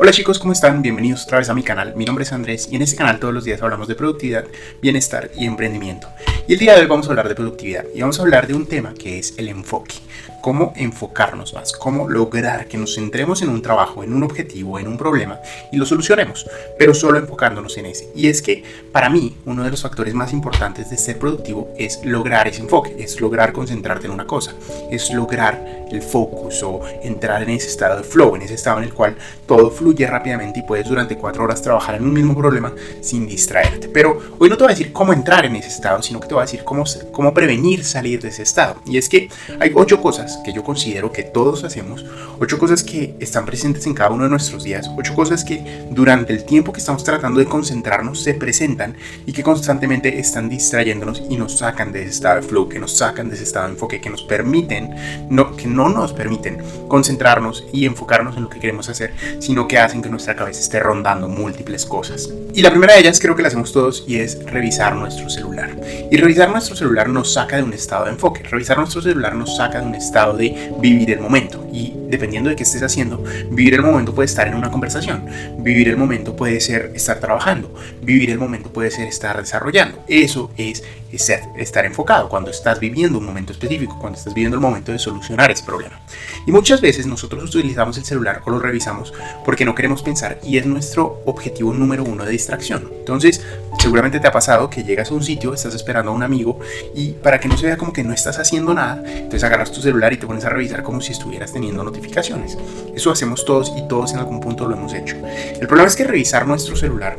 [0.00, 0.80] Hola chicos, ¿cómo están?
[0.80, 1.96] Bienvenidos otra vez a mi canal.
[1.96, 4.44] Mi nombre es Andrés y en este canal todos los días hablamos de productividad,
[4.80, 6.06] bienestar y emprendimiento.
[6.48, 8.54] Y el día de hoy vamos a hablar de productividad y vamos a hablar de
[8.54, 9.96] un tema que es el enfoque.
[10.40, 14.88] Cómo enfocarnos más, cómo lograr que nos centremos en un trabajo, en un objetivo, en
[14.88, 15.40] un problema
[15.70, 16.46] y lo solucionemos,
[16.78, 18.08] pero solo enfocándonos en ese.
[18.14, 22.00] Y es que para mí uno de los factores más importantes de ser productivo es
[22.02, 24.54] lograr ese enfoque, es lograr concentrarte en una cosa,
[24.90, 28.84] es lograr el focus o entrar en ese estado de flow, en ese estado en
[28.84, 32.72] el cual todo fluye rápidamente y puedes durante cuatro horas trabajar en un mismo problema
[33.02, 33.88] sin distraerte.
[33.88, 36.37] Pero hoy no te voy a decir cómo entrar en ese estado, sino que te
[36.38, 38.80] voy a decir cómo, cómo prevenir salir de ese estado.
[38.86, 39.28] Y es que
[39.60, 42.04] hay ocho cosas que yo considero que todos hacemos,
[42.38, 46.32] ocho cosas que están presentes en cada uno de nuestros días, ocho cosas que durante
[46.32, 51.36] el tiempo que estamos tratando de concentrarnos se presentan y que constantemente están distrayéndonos y
[51.36, 54.00] nos sacan de ese estado de flow, que nos sacan de ese estado de enfoque,
[54.00, 54.94] que nos permiten,
[55.30, 59.78] no, que no nos permiten concentrarnos y enfocarnos en lo que queremos hacer, sino que
[59.78, 62.30] hacen que nuestra cabeza esté rondando múltiples cosas.
[62.54, 65.70] Y la primera de ellas creo que la hacemos todos y es revisar nuestro celular.
[66.10, 68.42] Y revisar nuestro celular nos saca de un estado de enfoque.
[68.42, 71.66] Revisar nuestro celular nos saca de un estado de vivir el momento.
[71.72, 75.24] Y dependiendo de qué estés haciendo, vivir el momento puede estar en una conversación.
[75.60, 77.74] Vivir el momento puede ser estar trabajando.
[78.02, 80.04] Vivir el momento puede ser estar desarrollando.
[80.06, 84.92] Eso es estar enfocado cuando estás viviendo un momento específico, cuando estás viviendo el momento
[84.92, 85.98] de solucionar ese problema.
[86.46, 89.14] Y muchas veces nosotros utilizamos el celular o lo revisamos
[89.46, 92.90] porque no queremos pensar y es nuestro objetivo número uno de distracción.
[92.98, 93.42] Entonces,
[93.78, 96.58] seguramente te ha pasado que llegas a un sitio, estás esperando a un amigo
[96.94, 99.80] y para que no se vea como que no estás haciendo nada, entonces agarras tu
[99.80, 102.58] celular y te pones a revisar como si estuvieras teniendo notificaciones.
[102.94, 105.16] Eso hacemos todos y todos en algún punto lo hemos hecho.
[105.60, 107.18] El problema es que revisar nuestro celular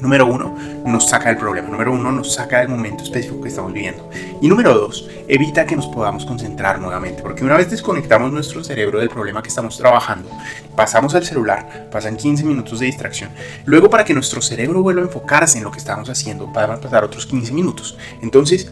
[0.00, 1.68] número uno, nos saca del problema.
[1.68, 4.08] Número uno, nos saca del momento específico que estamos viviendo.
[4.40, 7.22] Y número dos, evita que nos podamos concentrar nuevamente.
[7.22, 10.28] Porque una vez desconectamos nuestro cerebro del problema que estamos trabajando,
[10.76, 13.30] pasamos al celular, pasan 15 minutos de distracción.
[13.64, 16.80] Luego, para que nuestro cerebro vuelva a enfocarse en lo que estamos haciendo, van a
[16.80, 17.96] pasar otros 15 minutos.
[18.22, 18.70] Entonces,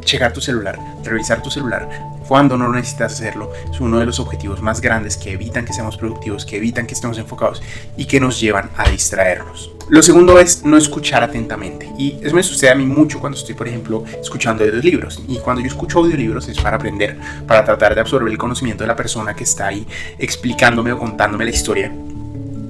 [0.00, 1.88] checar tu celular, revisar tu celular
[2.30, 5.96] cuando no necesitas hacerlo, es uno de los objetivos más grandes que evitan que seamos
[5.96, 7.60] productivos, que evitan que estemos enfocados
[7.96, 9.72] y que nos llevan a distraernos.
[9.90, 11.92] Lo segundo es no escuchar atentamente.
[11.98, 15.20] Y eso me sucede a mí mucho cuando estoy, por ejemplo, escuchando audiolibros.
[15.26, 18.88] Y cuando yo escucho audiolibros es para aprender, para tratar de absorber el conocimiento de
[18.88, 19.84] la persona que está ahí
[20.16, 21.92] explicándome o contándome la historia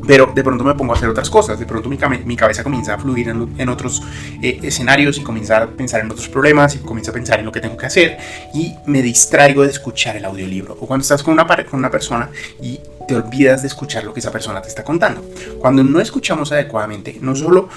[0.07, 2.95] pero de pronto me pongo a hacer otras cosas, de pronto mi, mi cabeza comienza
[2.95, 4.03] a fluir en, otros
[4.43, 7.53] eh, escenarios y comienza a pensar en otros problemas y comienza a pensar en lo
[7.53, 8.19] que tengo que hacer
[8.55, 10.77] y me distraigo de escuchar el audiolibro.
[10.81, 12.31] O cuando estás con una, con una persona
[12.61, 15.25] y te olvidas de escuchar lo que esa persona te está contando.
[15.59, 17.69] Cuando no escuchamos adecuadamente, no solo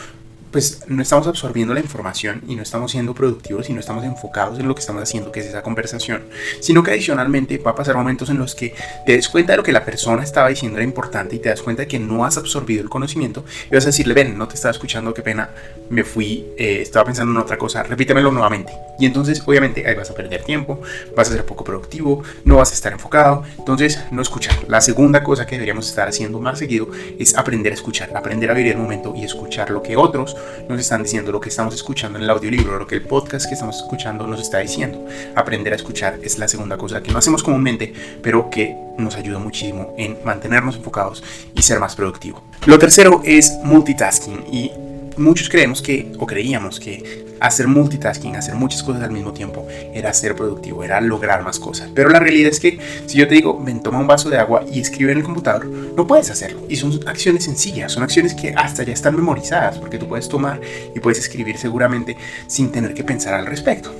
[0.53, 4.59] pues no estamos absorbiendo la información y no estamos siendo productivos y no estamos enfocados
[4.59, 6.23] en lo que estamos haciendo, que es esa conversación,
[6.61, 8.75] sino que adicionalmente va a pasar momentos en los que
[9.05, 11.63] te des cuenta de lo que la persona estaba diciendo era importante y te das
[11.63, 14.53] cuenta de que no has absorbido el conocimiento y vas a decirle, ven, no te
[14.53, 15.49] estaba escuchando, qué pena,
[15.89, 18.73] me fui, eh, estaba pensando en otra cosa, repítemelo nuevamente.
[18.99, 20.79] Y entonces, obviamente, ahí vas a perder tiempo,
[21.17, 24.55] vas a ser poco productivo, no vas a estar enfocado, entonces no escuchar.
[24.67, 28.53] La segunda cosa que deberíamos estar haciendo más seguido es aprender a escuchar, aprender a
[28.53, 30.35] vivir el momento y escuchar lo que otros
[30.67, 33.53] nos están diciendo, lo que estamos escuchando en el audiolibro, lo que el podcast que
[33.53, 35.05] estamos escuchando nos está diciendo.
[35.35, 39.39] Aprender a escuchar es la segunda cosa que no hacemos comúnmente, pero que nos ayuda
[39.39, 41.23] muchísimo en mantenernos enfocados
[41.55, 42.43] y ser más productivo.
[42.65, 44.71] Lo tercero es multitasking y
[45.17, 50.13] muchos creemos que, o creíamos que hacer multitasking, hacer muchas cosas al mismo tiempo, era
[50.13, 51.89] ser productivo, era lograr más cosas.
[51.93, 54.63] Pero la realidad es que si yo te digo, ven, toma un vaso de agua
[54.71, 56.61] y escribe en el computador, no puedes hacerlo.
[56.69, 60.61] Y son acciones sencillas, son acciones que hasta ya están memorizadas, porque tú puedes tomar
[60.95, 62.15] y puedes escribir seguramente
[62.47, 63.93] sin tener que pensar al respecto.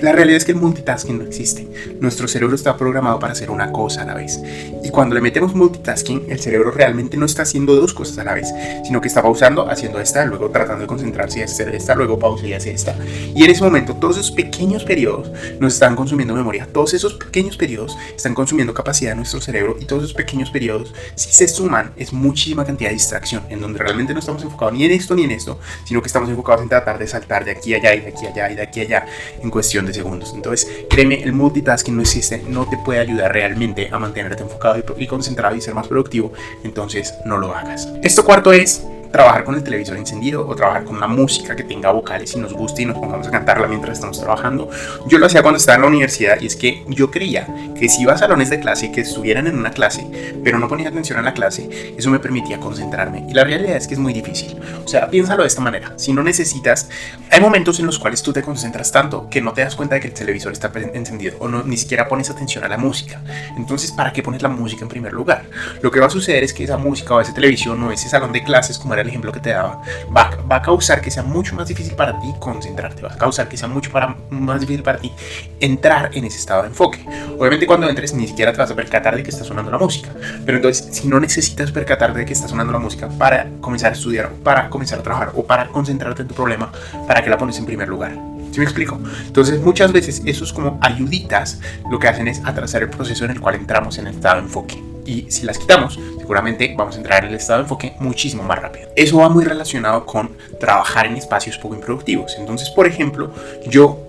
[0.00, 1.66] La realidad es que el multitasking no existe.
[2.00, 4.38] Nuestro cerebro está programado para hacer una cosa a la vez.
[4.84, 8.34] Y cuando le metemos multitasking, el cerebro realmente no está haciendo dos cosas a la
[8.34, 8.52] vez,
[8.84, 12.46] sino que está pausando, haciendo esta, luego tratando de concentrarse y hacer esta, luego pausa
[12.46, 12.94] y hace esta.
[13.34, 15.30] Y en ese momento, todos esos pequeños periodos
[15.60, 16.68] nos están consumiendo memoria.
[16.70, 20.92] Todos esos pequeños periodos están consumiendo capacidad de nuestro cerebro y todos esos pequeños periodos,
[21.14, 24.84] si se suman, es muchísima cantidad de distracción, en donde realmente no estamos enfocados ni
[24.84, 27.72] en esto ni en esto, sino que estamos enfocados en tratar de saltar de aquí
[27.72, 29.06] a allá y de aquí a allá y de aquí a allá
[29.42, 30.32] en cuestión segundos.
[30.34, 35.06] Entonces, créeme, el multitasking no existe, no te puede ayudar realmente a mantenerte enfocado y,
[35.06, 36.32] concentrado y ser más productivo,
[36.64, 37.88] entonces no lo hagas.
[38.02, 41.90] Esto cuarto es trabajar con el televisor encendido o trabajar con una música que tenga
[41.90, 44.68] vocales y nos guste y nos pongamos a cantarla mientras estamos trabajando.
[45.06, 47.46] Yo lo hacía cuando estaba en la universidad y es que yo creía
[47.78, 50.06] que si iba a salones de clase que estuvieran en una clase,
[50.44, 53.26] pero no ponía atención a la clase, eso me permitía concentrarme.
[53.28, 54.58] Y la realidad es que es muy difícil.
[54.84, 55.92] O sea, piénsalo de esta manera.
[55.96, 56.88] Si no necesitas,
[57.30, 60.00] hay momentos en los cuales tú te concentras tanto que no te das cuenta de
[60.00, 63.22] que el televisor está encendido o no, ni siquiera pones atención a la música.
[63.56, 65.44] Entonces, ¿para qué pones la música en primer lugar?
[65.82, 68.32] Lo que va a suceder es que esa música o esa televisión o ese salón
[68.32, 69.80] de clases, como era el ejemplo que te daba,
[70.14, 73.48] va, va a causar que sea mucho más difícil para ti concentrarte, va a causar
[73.48, 75.12] que sea mucho para, más difícil para ti
[75.60, 77.04] entrar en ese estado de enfoque.
[77.38, 80.10] Obviamente cuando entres ni siquiera te vas a percatar de que está sonando la música,
[80.44, 83.94] pero entonces si no necesitas percatar de que está sonando la música para comenzar a
[83.94, 86.70] estudiar, para comenzar a trabajar o para concentrarte en tu problema,
[87.06, 88.12] ¿para que la pones en primer lugar?
[88.50, 88.98] ¿Sí me explico?
[89.26, 91.60] Entonces muchas veces esos como ayuditas
[91.90, 94.42] lo que hacen es atrasar el proceso en el cual entramos en el estado de
[94.42, 94.95] enfoque.
[95.06, 98.60] Y si las quitamos, seguramente vamos a entrar en el estado de enfoque muchísimo más
[98.60, 98.90] rápido.
[98.96, 102.34] Eso va muy relacionado con trabajar en espacios poco improductivos.
[102.38, 103.32] Entonces, por ejemplo,
[103.68, 104.05] yo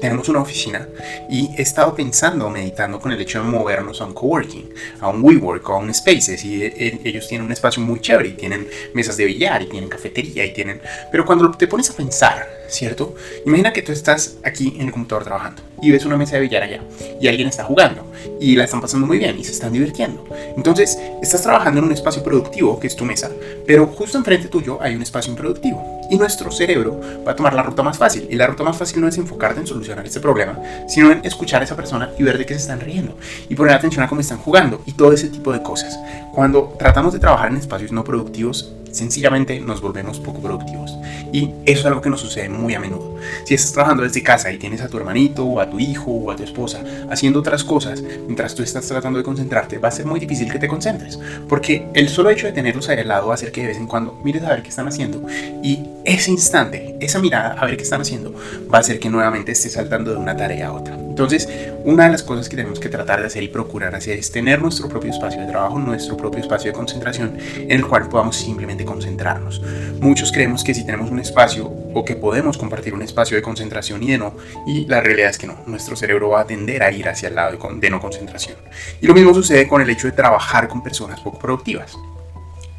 [0.00, 0.88] tenemos una oficina
[1.28, 5.22] y he estado pensando, meditando con el hecho de movernos a un coworking, a un
[5.22, 8.68] WeWork a un Spaces y eh, eh, ellos tienen un espacio muy chévere y tienen
[8.94, 10.80] mesas de billar y tienen cafetería y tienen...
[11.10, 13.14] Pero cuando te pones a pensar, ¿cierto?
[13.46, 16.62] Imagina que tú estás aquí en el computador trabajando y ves una mesa de billar
[16.62, 16.80] allá
[17.20, 18.04] y alguien está jugando
[18.40, 20.24] y la están pasando muy bien y se están divirtiendo.
[20.56, 23.30] Entonces, estás trabajando en un espacio productivo que es tu mesa,
[23.66, 27.62] pero justo enfrente tuyo hay un espacio improductivo y nuestro cerebro va a tomar la
[27.62, 30.58] ruta más fácil y la ruta más fácil no es enfocarte en solucionar este problema,
[30.88, 33.16] sino en escuchar a esa persona y ver de qué se están riendo
[33.48, 35.98] y poner atención a cómo están jugando y todo ese tipo de cosas.
[36.32, 40.96] Cuando tratamos de trabajar en espacios no productivos, sencillamente nos volvemos poco productivos.
[41.32, 43.17] Y eso es algo que nos sucede muy a menudo.
[43.44, 46.30] Si estás trabajando desde casa y tienes a tu hermanito o a tu hijo o
[46.30, 50.06] a tu esposa haciendo otras cosas mientras tú estás tratando de concentrarte, va a ser
[50.06, 51.18] muy difícil que te concentres.
[51.48, 53.76] Porque el solo hecho de tenerlos ahí al lado va a hacer que de vez
[53.76, 55.22] en cuando mires a ver qué están haciendo.
[55.62, 58.34] Y ese instante, esa mirada a ver qué están haciendo,
[58.72, 60.94] va a hacer que nuevamente estés saltando de una tarea a otra.
[60.94, 61.48] Entonces,
[61.84, 64.62] una de las cosas que tenemos que tratar de hacer y procurar hacer es tener
[64.62, 68.84] nuestro propio espacio de trabajo, nuestro propio espacio de concentración en el cual podamos simplemente
[68.84, 69.60] concentrarnos.
[70.00, 74.02] Muchos creemos que si tenemos un espacio o que podemos compartir un espacio de concentración
[74.02, 74.34] y de no,
[74.66, 77.34] y la realidad es que no, nuestro cerebro va a tender a ir hacia el
[77.34, 78.56] lado de no concentración.
[79.00, 81.96] Y lo mismo sucede con el hecho de trabajar con personas poco productivas.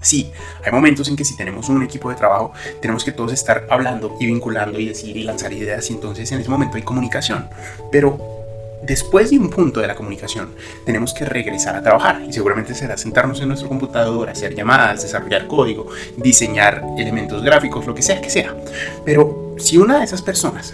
[0.02, 0.32] Sí,
[0.66, 4.16] hay momentos en que si tenemos un equipo de trabajo, tenemos que todos estar hablando
[4.20, 7.50] y vinculando y decir y lanzar ideas y entonces en ese momento hay comunicación.
[7.92, 8.39] Pero
[8.84, 10.50] después de un punto de la comunicación,
[10.86, 15.48] tenemos que regresar a trabajar y seguramente será sentarnos en nuestro computador, hacer llamadas, desarrollar
[15.48, 15.88] código,
[16.18, 18.56] diseñar elementos gráficos, lo que sea que sea.
[19.06, 20.74] Pero si una de esas personas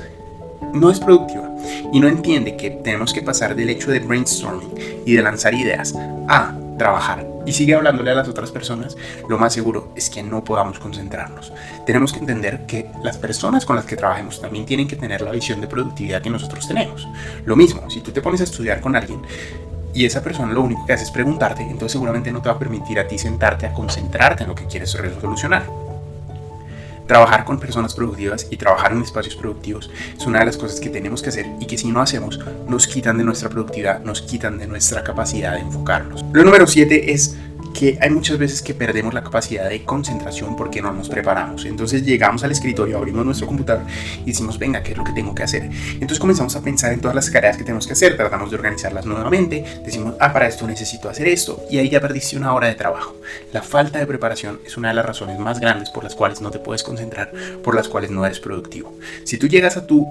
[0.73, 1.49] no es productiva
[1.91, 4.73] y no entiende que tenemos que pasar del hecho de brainstorming
[5.05, 5.93] y de lanzar ideas
[6.27, 8.97] a trabajar y sigue hablándole a las otras personas,
[9.29, 11.53] lo más seguro es que no podamos concentrarnos.
[11.85, 15.31] Tenemos que entender que las personas con las que trabajemos también tienen que tener la
[15.31, 17.07] visión de productividad que nosotros tenemos.
[17.45, 19.21] Lo mismo, si tú te pones a estudiar con alguien
[19.93, 22.59] y esa persona lo único que hace es preguntarte, entonces seguramente no te va a
[22.59, 25.84] permitir a ti sentarte a concentrarte en lo que quieres solucionar.
[27.07, 30.89] Trabajar con personas productivas y trabajar en espacios productivos es una de las cosas que
[30.89, 34.57] tenemos que hacer y que si no hacemos nos quitan de nuestra productividad, nos quitan
[34.57, 36.25] de nuestra capacidad de enfocarnos.
[36.33, 37.37] Lo número 7 es
[37.77, 41.65] que hay muchas veces que perdemos la capacidad de concentración porque no nos preparamos.
[41.65, 43.83] Entonces llegamos al escritorio, abrimos nuestro computador
[44.23, 45.69] y decimos, venga, ¿qué es lo que tengo que hacer?
[45.93, 49.05] Entonces comenzamos a pensar en todas las tareas que tenemos que hacer, tratamos de organizarlas
[49.05, 52.75] nuevamente, decimos, ah, para esto necesito hacer esto, y ahí ya perdiste una hora de
[52.75, 53.15] trabajo.
[53.51, 56.51] La falta de preparación es una de las razones más grandes por las cuales no
[56.51, 57.31] te puedes concentrar,
[57.61, 58.93] por las cuales no eres productivo.
[59.25, 60.07] Si tú llegas a tu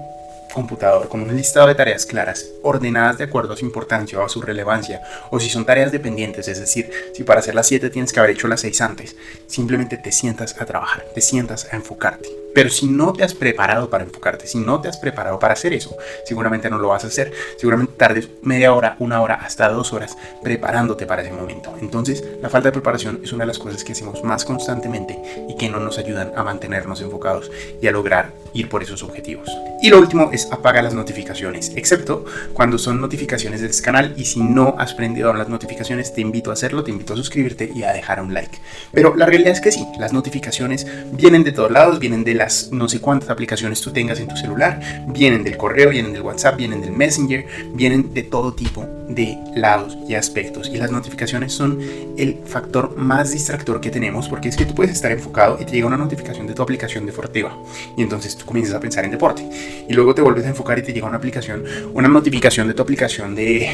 [0.55, 4.29] computador con un listado de tareas claras, ordenadas de acuerdo a su importancia o a
[4.29, 8.11] su relevancia, o si son tareas dependientes, es decir, si para hacer las 7 tienes
[8.11, 9.15] que haber hecho las 6 antes,
[9.45, 12.45] simplemente te sientas a trabajar, te sientas a enfocarte.
[12.55, 15.73] Pero si no te has preparado para enfocarte, si no te has preparado para hacer
[15.73, 15.93] eso,
[16.23, 17.33] seguramente no lo vas a hacer.
[17.57, 21.75] Seguramente tardes media hora, una hora, hasta dos horas preparándote para ese momento.
[21.81, 25.57] Entonces, la falta de preparación es una de las cosas que hacemos más constantemente y
[25.57, 29.49] que no nos ayudan a mantenernos enfocados y a lograr ir por esos objetivos.
[29.81, 34.25] Y lo último es apaga las notificaciones, excepto cuando son notificaciones de este canal y
[34.25, 37.83] si no has prendido las notificaciones te invito a hacerlo, te invito a suscribirte y
[37.83, 38.59] a dejar un like.
[38.91, 42.47] Pero la realidad es que sí, las notificaciones vienen de todos lados, vienen de la
[42.71, 46.57] no sé cuántas aplicaciones tú tengas en tu celular, vienen del correo, vienen del WhatsApp,
[46.57, 50.69] vienen del Messenger, vienen de todo tipo de lados y aspectos.
[50.69, 51.79] Y las notificaciones son
[52.17, 55.71] el factor más distractor que tenemos porque es que tú puedes estar enfocado y te
[55.71, 57.57] llega una notificación de tu aplicación deportiva
[57.97, 59.47] y entonces tú comienzas a pensar en deporte
[59.87, 61.63] y luego te vuelves a enfocar y te llega una aplicación,
[61.93, 63.69] una notificación de tu aplicación de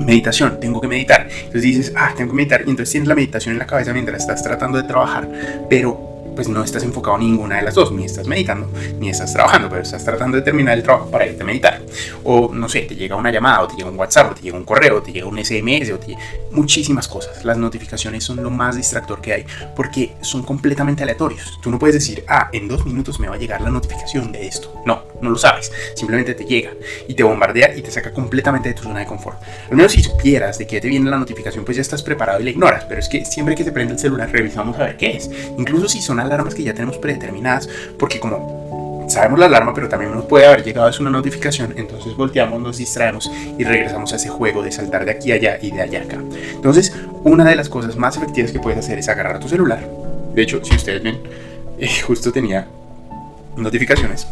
[0.00, 1.28] meditación, tengo que meditar.
[1.30, 2.62] Entonces dices, ah, tengo que meditar.
[2.66, 5.28] Y entonces tienes la meditación en la cabeza mientras estás tratando de trabajar,
[5.68, 9.32] pero pues no estás enfocado en ninguna de las dos, ni estás meditando, ni estás
[9.32, 11.80] trabajando, pero estás tratando de terminar el trabajo para irte a meditar.
[12.24, 14.56] O no sé, te llega una llamada, o te llega un WhatsApp, o te llega
[14.56, 16.16] un correo, o te llega un SMS, o te
[16.52, 17.44] muchísimas cosas.
[17.44, 21.58] Las notificaciones son lo más distractor que hay, porque son completamente aleatorios.
[21.62, 24.46] Tú no puedes decir, ah, en dos minutos me va a llegar la notificación de
[24.46, 24.82] esto.
[24.86, 25.72] No, no lo sabes.
[25.94, 26.72] Simplemente te llega
[27.08, 29.38] y te bombardea y te saca completamente de tu zona de confort.
[29.70, 32.44] Al menos si supieras de que te viene la notificación, pues ya estás preparado y
[32.44, 32.84] la ignoras.
[32.84, 35.30] Pero es que siempre que te prende el celular, revisamos a ver qué es.
[35.58, 40.12] Incluso si son alarmas que ya tenemos predeterminadas, porque como sabemos la alarma, pero también
[40.12, 44.28] nos puede haber llegado a una notificación, entonces volteamos, nos distraemos y regresamos a ese
[44.28, 46.18] juego de saltar de aquí a allá y de allá acá.
[46.54, 49.86] Entonces, una de las cosas más efectivas que puedes hacer es agarrar tu celular.
[50.34, 51.20] De hecho, si ustedes ven,
[51.78, 52.66] eh, justo tenía
[53.56, 54.26] notificaciones.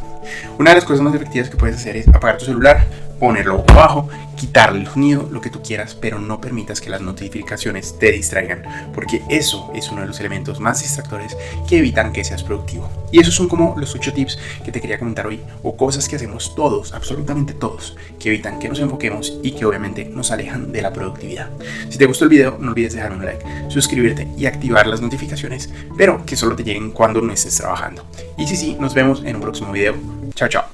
[0.59, 2.87] Una de las cosas más efectivas que puedes hacer es apagar tu celular,
[3.21, 7.99] ponerlo abajo, quitarle el sonido, lo que tú quieras, pero no permitas que las notificaciones
[7.99, 8.63] te distraigan,
[8.95, 11.37] porque eso es uno de los elementos más distractores
[11.69, 12.89] que evitan que seas productivo.
[13.13, 16.17] Y esos son como los 8 tips que te quería comentar hoy, o cosas que
[16.17, 20.81] hacemos todos, absolutamente todos, que evitan que nos enfoquemos y que obviamente nos alejan de
[20.81, 21.51] la productividad.
[21.91, 25.69] Si te gustó el video, no olvides dejarme un like, suscribirte y activar las notificaciones,
[25.99, 28.07] pero que solo te lleguen cuando no estés trabajando.
[28.39, 29.95] Y sí, sí, nos vemos en un próximo video.
[30.35, 30.65] Chao, chao.